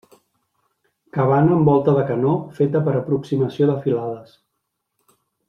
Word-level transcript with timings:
Cabana 1.17 1.53
amb 1.57 1.69
volta 1.71 1.93
de 1.97 2.05
canó 2.07 2.33
feta 2.61 2.81
per 2.89 2.95
aproximació 3.03 3.69
de 3.73 3.77
filades. 3.85 4.35